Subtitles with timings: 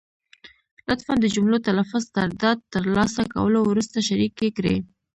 [0.87, 4.77] لطفا د جملو تلفظ تر ډاډ تر لاسه کولو وروسته شریکې کړئ.